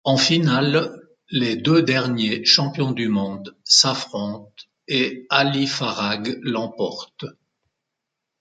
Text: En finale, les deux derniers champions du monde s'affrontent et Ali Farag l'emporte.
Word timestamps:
En 0.03 0.17
finale, 0.17 0.99
les 1.29 1.55
deux 1.57 1.83
derniers 1.83 2.43
champions 2.43 2.91
du 2.91 3.07
monde 3.07 3.55
s'affrontent 3.63 4.51
et 4.87 5.27
Ali 5.29 5.67
Farag 5.67 6.39
l'emporte. 6.41 7.23